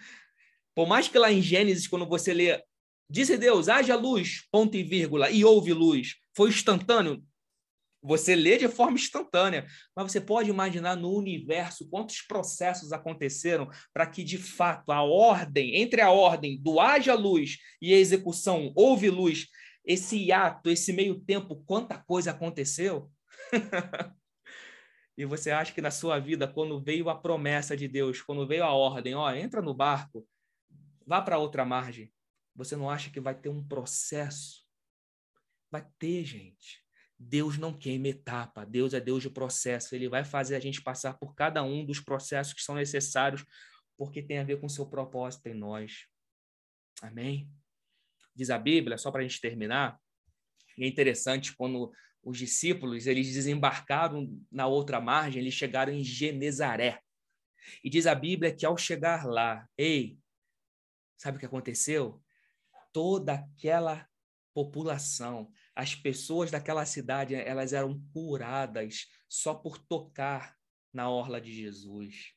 [0.74, 2.62] Por mais que lá em Gênesis, quando você lê,
[3.08, 7.24] disse Deus, haja luz, ponto e vírgula, e houve luz, foi instantâneo.
[8.02, 14.06] Você lê de forma instantânea, mas você pode imaginar no universo quantos processos aconteceram para
[14.06, 19.10] que, de fato, a ordem, entre a ordem do haja luz e a execução houve
[19.10, 19.46] luz,
[19.84, 23.10] esse ato, esse meio tempo, quanta coisa aconteceu?
[25.16, 28.64] e você acha que na sua vida, quando veio a promessa de Deus, quando veio
[28.64, 30.28] a ordem, ó, entra no barco,
[31.06, 32.12] vá para outra margem,
[32.54, 34.66] você não acha que vai ter um processo?
[35.70, 36.84] Vai ter, gente.
[37.18, 41.14] Deus não queima etapa, Deus é Deus de processo, ele vai fazer a gente passar
[41.14, 43.44] por cada um dos processos que são necessários,
[43.96, 46.06] porque tem a ver com o seu propósito em nós.
[47.00, 47.50] Amém?
[48.34, 49.98] Diz a Bíblia, só para a gente terminar,
[50.76, 51.90] e é interessante quando
[52.26, 57.00] os discípulos, eles desembarcaram na outra margem, eles chegaram em Genezaré.
[57.84, 60.18] E diz a Bíblia que ao chegar lá, ei,
[61.16, 62.20] sabe o que aconteceu?
[62.92, 64.08] Toda aquela
[64.52, 70.56] população, as pessoas daquela cidade, elas eram curadas só por tocar
[70.92, 72.32] na orla de Jesus.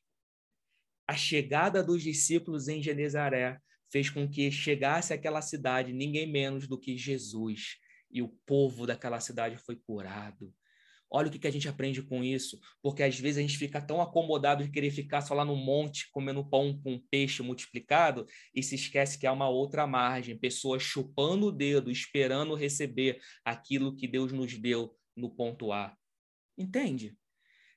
[1.07, 6.79] A chegada dos discípulos em Genezaré fez com que chegasse àquela cidade ninguém menos do
[6.79, 7.79] que Jesus
[8.11, 10.53] e o povo daquela cidade foi curado.
[11.11, 13.99] Olha o que, a gente aprende com isso, porque às vezes a gente fica tão
[13.99, 18.75] acomodado de querer ficar só lá no monte comendo pão com peixe multiplicado e se
[18.75, 24.31] esquece que há uma outra margem, pessoas chupando o dedo, esperando receber aquilo que Deus
[24.31, 25.97] nos deu no ponto A.
[26.55, 27.17] Entende?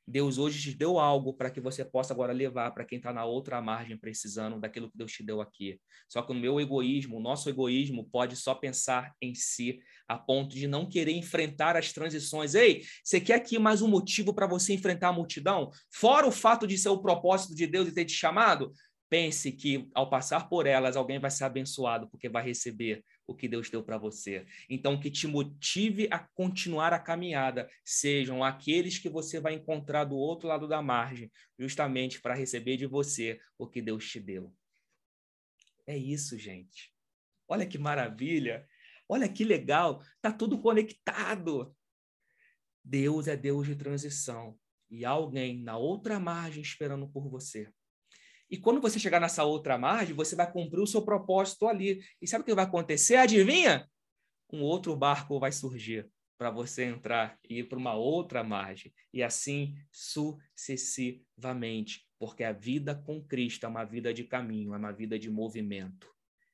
[0.07, 3.25] Deus hoje te deu algo para que você possa agora levar para quem está na
[3.25, 5.81] outra margem precisando daquilo que Deus te deu aqui.
[6.09, 10.57] Só que o meu egoísmo, o nosso egoísmo, pode só pensar em si, a ponto
[10.57, 12.55] de não querer enfrentar as transições.
[12.55, 15.71] Ei, você quer aqui mais um motivo para você enfrentar a multidão?
[15.91, 18.73] Fora o fato de ser o propósito de Deus e ter te chamado?
[19.09, 23.49] Pense que ao passar por elas, alguém vai ser abençoado, porque vai receber o que
[23.49, 24.47] Deus deu para você.
[24.69, 30.17] Então, que te motive a continuar a caminhada sejam aqueles que você vai encontrar do
[30.17, 34.55] outro lado da margem, justamente para receber de você o que Deus te deu.
[35.87, 36.93] É isso, gente.
[37.49, 38.67] Olha que maravilha.
[39.09, 40.03] Olha que legal.
[40.21, 41.75] Tá tudo conectado.
[42.85, 44.59] Deus é Deus de transição
[44.91, 47.73] e alguém na outra margem esperando por você.
[48.53, 52.05] E quando você chegar nessa outra margem, você vai cumprir o seu propósito ali.
[52.21, 53.17] E sabe o que vai acontecer?
[53.17, 53.89] Adivinha?
[54.53, 58.93] Um outro barco vai surgir para você entrar e ir para uma outra margem.
[59.11, 62.07] E assim sucessivamente.
[62.19, 66.07] Porque a vida com Cristo é uma vida de caminho, é uma vida de movimento.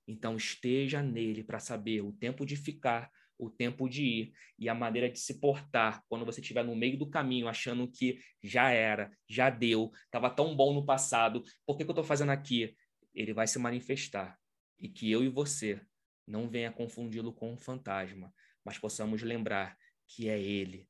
[0.06, 4.74] Então esteja nele para saber o tempo de ficar, o tempo de ir e a
[4.74, 9.10] maneira de se portar quando você estiver no meio do caminho, achando que já era,
[9.28, 12.76] já deu, estava tão bom no passado, por que, que eu estou fazendo aqui?
[13.14, 14.38] Ele vai se manifestar.
[14.78, 15.80] E que eu e você
[16.26, 18.32] não venha confundi-lo com um fantasma,
[18.64, 19.76] mas possamos lembrar
[20.06, 20.88] que é Ele.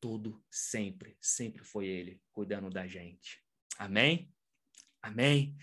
[0.00, 3.42] Tudo sempre, sempre foi Ele cuidando da gente.
[3.78, 4.30] Amém?
[5.00, 5.56] Amém?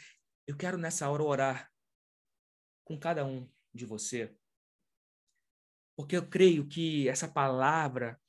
[0.47, 1.71] Eu quero nessa hora orar
[2.83, 4.35] com cada um de você
[6.01, 8.19] porque eu creio que essa palavra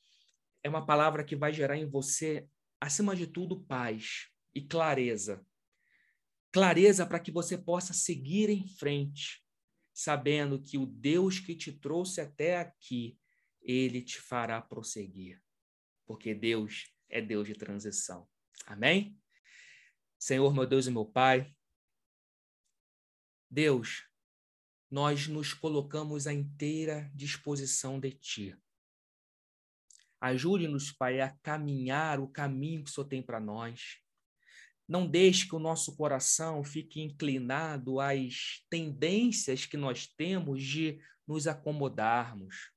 [0.63, 2.47] é uma palavra que vai gerar em você,
[2.79, 5.43] acima de tudo, paz e clareza.
[6.53, 9.43] Clareza para que você possa seguir em frente,
[9.91, 13.19] sabendo que o Deus que te trouxe até aqui,
[13.63, 15.43] ele te fará prosseguir.
[16.05, 18.29] Porque Deus é Deus de transição.
[18.67, 19.19] Amém?
[20.19, 21.51] Senhor, meu Deus e meu Pai,
[23.51, 24.07] Deus,
[24.93, 28.57] nós nos colocamos à inteira disposição de Ti.
[30.21, 34.01] Ajude-nos, Pai, a caminhar o caminho que o Senhor tem para nós.
[34.87, 41.47] Não deixe que o nosso coração fique inclinado às tendências que nós temos de nos
[41.47, 42.71] acomodarmos.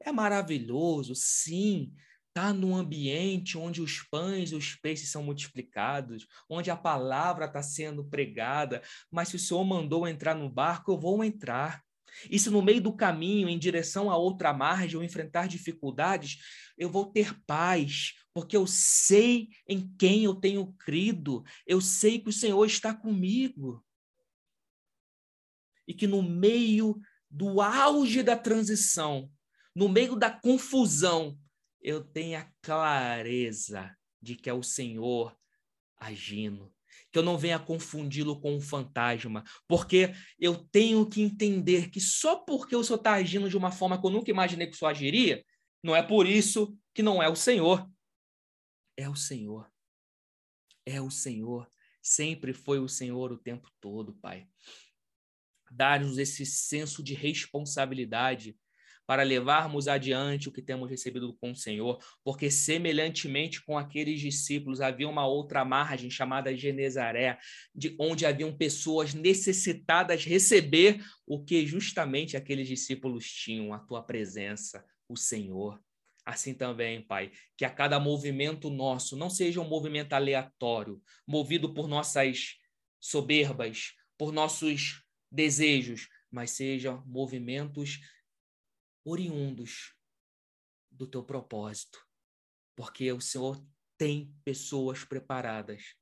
[0.00, 1.94] É maravilhoso, sim,
[2.32, 7.62] está num ambiente onde os pães e os peixes são multiplicados, onde a palavra está
[7.62, 11.82] sendo pregada, mas se o Senhor mandou entrar no barco, eu vou entrar.
[12.30, 16.38] E se no meio do caminho, em direção a outra margem, eu enfrentar dificuldades,
[16.76, 22.30] eu vou ter paz, porque eu sei em quem eu tenho crido, eu sei que
[22.30, 23.84] o Senhor está comigo.
[25.86, 26.98] E que no meio
[27.30, 29.30] do auge da transição,
[29.74, 31.38] no meio da confusão,
[31.82, 35.36] eu tenha clareza de que é o Senhor
[35.96, 36.72] agindo,
[37.10, 42.36] que eu não venha confundi-lo com um fantasma, porque eu tenho que entender que só
[42.36, 44.90] porque o Senhor está agindo de uma forma que eu nunca imaginei que o Senhor
[44.90, 45.44] agiria,
[45.82, 47.90] não é por isso que não é o Senhor.
[48.96, 49.70] É o Senhor.
[50.86, 51.68] É o Senhor.
[52.00, 54.48] Sempre foi o Senhor o tempo todo, Pai.
[55.70, 58.56] Dar-nos esse senso de responsabilidade
[59.12, 64.80] para levarmos adiante o que temos recebido com o Senhor, porque semelhantemente com aqueles discípulos
[64.80, 67.38] havia uma outra margem chamada Genezaré,
[67.74, 74.82] de onde haviam pessoas necessitadas receber o que justamente aqueles discípulos tinham, a tua presença,
[75.06, 75.78] o Senhor.
[76.24, 81.86] Assim também, Pai, que a cada movimento nosso não seja um movimento aleatório, movido por
[81.86, 82.54] nossas
[82.98, 88.00] soberbas, por nossos desejos, mas sejam movimentos
[89.04, 89.94] oriundos
[90.90, 91.98] do teu propósito,
[92.76, 93.64] porque o Senhor
[93.98, 95.94] tem pessoas preparadas.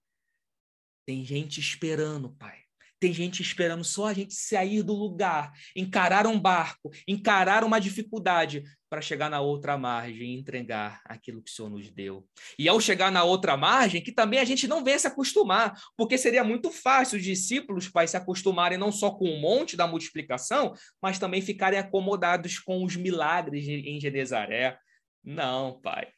[1.06, 2.69] Tem gente esperando, Pai.
[3.00, 8.62] Tem gente esperando só a gente sair do lugar, encarar um barco, encarar uma dificuldade
[8.90, 12.28] para chegar na outra margem e entregar aquilo que o Senhor nos deu.
[12.58, 16.18] E ao chegar na outra margem, que também a gente não vem se acostumar, porque
[16.18, 20.74] seria muito fácil os discípulos, pai, se acostumarem não só com o monte da multiplicação,
[21.00, 24.76] mas também ficarem acomodados com os milagres em Genezaré.
[25.24, 26.08] Não, pai.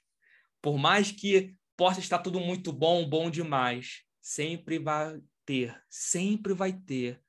[0.60, 6.72] Por mais que possa estar tudo muito bom, bom demais, sempre vai ter, sempre vai
[6.72, 7.22] ter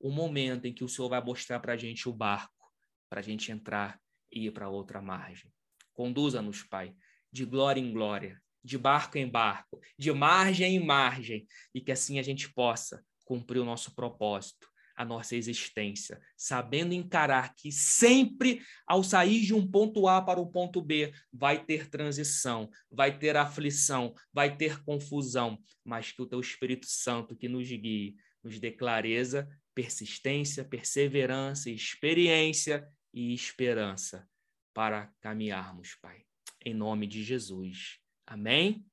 [0.00, 2.72] um momento em que o Senhor vai mostrar para a gente o barco,
[3.08, 4.00] para a gente entrar
[4.30, 5.52] e ir para outra margem.
[5.92, 6.94] Conduza-nos, Pai,
[7.30, 12.18] de glória em glória, de barco em barco, de margem em margem, e que assim
[12.18, 19.02] a gente possa cumprir o nosso propósito, a nossa existência, sabendo encarar que sempre ao
[19.02, 24.14] sair de um ponto A para o ponto B vai ter transição, vai ter aflição,
[24.32, 29.48] vai ter confusão, mas que o teu Espírito Santo que nos guie, nos dê clareza,
[29.74, 34.28] persistência, perseverança, experiência e esperança
[34.74, 36.24] para caminharmos, Pai.
[36.64, 37.98] Em nome de Jesus.
[38.26, 38.84] Amém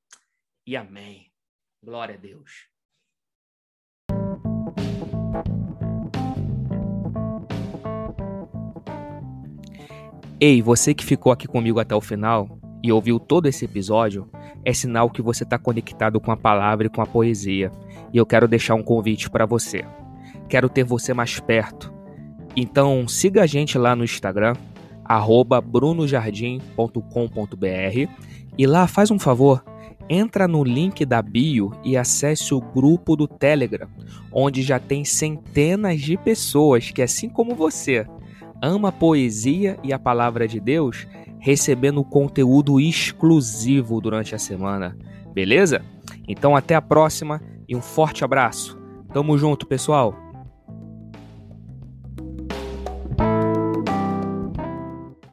[0.65, 1.31] e amém.
[1.81, 2.67] Glória a Deus.
[10.41, 12.47] Ei, você que ficou aqui comigo até o final
[12.81, 14.29] e ouviu todo esse episódio,
[14.63, 17.69] é sinal que você está conectado com a palavra e com a poesia.
[18.13, 19.83] E eu quero deixar um convite para você.
[20.47, 21.93] Quero ter você mais perto.
[22.55, 24.53] Então siga a gente lá no Instagram,
[25.65, 28.09] brunojardim.com.br
[28.57, 29.61] e lá faz um favor,
[30.09, 33.89] entra no link da bio e acesse o grupo do Telegram,
[34.31, 38.07] onde já tem centenas de pessoas que, assim como você,
[38.61, 41.07] ama a poesia e a palavra de Deus,
[41.39, 44.97] recebendo conteúdo exclusivo durante a semana.
[45.33, 45.81] Beleza?
[46.27, 48.77] Então até a próxima e um forte abraço.
[49.13, 50.28] Tamo junto, pessoal.